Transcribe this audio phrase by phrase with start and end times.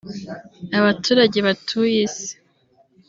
[0.77, 1.75] Abaturage batuye
[2.07, 2.29] isi